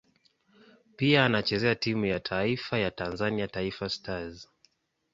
Pia 0.95 1.25
anachezea 1.25 1.75
timu 1.75 2.05
ya 2.05 2.19
taifa 2.19 2.77
ya 2.77 2.91
Tanzania 2.91 3.47
Taifa 3.47 3.89
Stars. 3.89 4.49